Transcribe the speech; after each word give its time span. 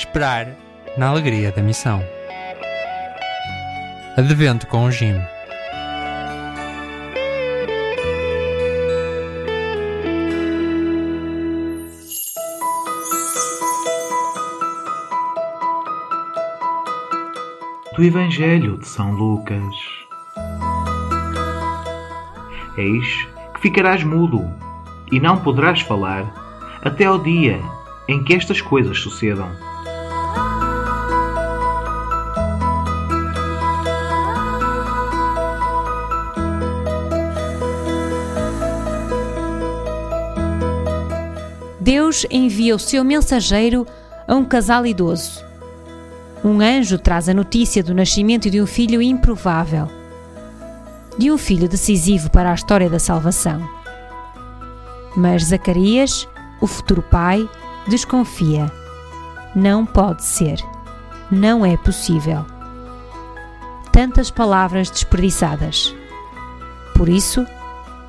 Esperar 0.00 0.56
na 0.96 1.08
alegria 1.08 1.52
da 1.52 1.60
missão. 1.60 2.02
Advento 4.16 4.66
com 4.66 4.86
o 4.86 4.90
Jim. 4.90 5.20
Do 17.94 18.02
Evangelho 18.02 18.78
de 18.78 18.88
São 18.88 19.12
Lucas. 19.12 19.62
Eis 22.78 23.28
que 23.52 23.60
ficarás 23.60 24.02
mudo 24.02 24.50
e 25.12 25.20
não 25.20 25.36
poderás 25.36 25.82
falar 25.82 26.24
até 26.82 27.04
ao 27.04 27.22
dia 27.22 27.60
em 28.08 28.24
que 28.24 28.32
estas 28.32 28.62
coisas 28.62 28.98
sucedam. 28.98 29.50
Deus 41.80 42.26
envia 42.30 42.76
o 42.76 42.78
seu 42.78 43.02
mensageiro 43.02 43.86
a 44.28 44.34
um 44.34 44.44
casal 44.44 44.84
idoso. 44.84 45.42
Um 46.44 46.60
anjo 46.60 46.98
traz 46.98 47.26
a 47.28 47.34
notícia 47.34 47.82
do 47.82 47.94
nascimento 47.94 48.50
de 48.50 48.60
um 48.60 48.66
filho 48.66 49.00
improvável, 49.00 49.88
de 51.16 51.30
um 51.30 51.38
filho 51.38 51.68
decisivo 51.68 52.30
para 52.30 52.50
a 52.50 52.54
história 52.54 52.88
da 52.88 52.98
salvação. 52.98 53.66
Mas 55.16 55.44
Zacarias, 55.44 56.28
o 56.60 56.66
futuro 56.66 57.02
pai, 57.02 57.48
desconfia. 57.88 58.70
Não 59.54 59.86
pode 59.86 60.22
ser. 60.22 60.60
Não 61.30 61.64
é 61.64 61.76
possível. 61.78 62.44
Tantas 63.90 64.30
palavras 64.30 64.90
desperdiçadas. 64.90 65.94
Por 66.94 67.08
isso, 67.08 67.44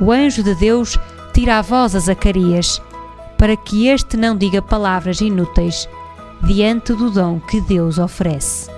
o 0.00 0.10
anjo 0.10 0.42
de 0.42 0.54
Deus 0.54 0.98
tira 1.32 1.58
a 1.58 1.62
voz 1.62 1.94
a 1.94 2.00
Zacarias 2.00 2.82
para 3.42 3.56
que 3.56 3.88
este 3.88 4.16
não 4.16 4.36
diga 4.36 4.62
palavras 4.62 5.20
inúteis 5.20 5.88
diante 6.44 6.92
do 6.92 7.10
dom 7.10 7.40
que 7.40 7.60
Deus 7.60 7.98
oferece. 7.98 8.70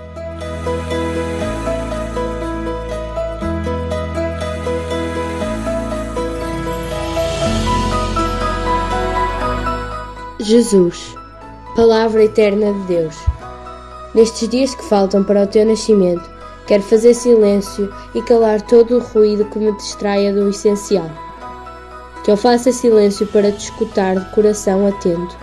Jesus, 10.39 11.15
Palavra 11.75 12.23
Eterna 12.23 12.73
de 12.73 12.87
Deus. 12.87 13.15
Nestes 14.15 14.49
dias 14.49 14.73
que 14.73 14.83
faltam 14.85 15.23
para 15.23 15.43
o 15.43 15.47
teu 15.47 15.63
nascimento, 15.63 16.27
quero 16.65 16.81
fazer 16.81 17.13
silêncio 17.13 17.93
e 18.15 18.21
calar 18.23 18.63
todo 18.63 18.97
o 18.97 18.99
ruído 18.99 19.45
que 19.45 19.59
me 19.59 19.71
distraia 19.73 20.33
do 20.33 20.49
essencial. 20.49 21.24
Que 22.25 22.31
eu 22.31 22.37
faça 22.37 22.71
silêncio 22.71 23.27
para 23.27 23.51
te 23.51 23.65
escutar 23.65 24.15
de 24.15 24.25
coração 24.31 24.87
atento, 24.87 25.37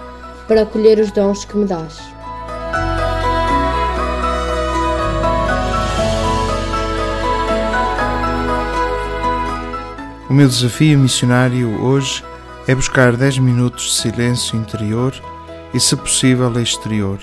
para 0.48 0.62
acolher 0.62 0.98
os 0.98 1.12
dons 1.12 1.44
que 1.44 1.56
me 1.56 1.64
dás. 1.64 2.00
O 10.28 10.34
meu 10.34 10.48
desafio 10.48 10.98
missionário 10.98 11.80
hoje 11.84 12.24
é 12.66 12.74
buscar 12.74 13.16
10 13.16 13.38
minutos 13.38 13.84
de 13.84 13.92
silêncio 13.92 14.58
interior 14.58 15.14
e, 15.72 15.78
se 15.78 15.94
possível, 15.94 16.60
exterior, 16.60 17.20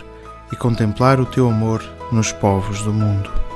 e 0.53 0.55
contemplar 0.55 1.19
o 1.19 1.25
teu 1.25 1.49
amor 1.49 1.83
nos 2.13 2.31
povos 2.31 2.81
do 2.83 2.93
mundo. 2.93 3.48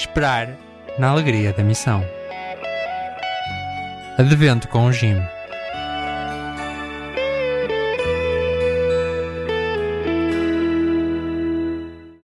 Esperar 0.00 0.48
na 0.98 1.10
alegria 1.10 1.52
da 1.52 1.62
missão. 1.62 2.02
Advento 4.16 4.66
com 4.66 4.86
o 4.86 4.92
Jim. 4.92 5.20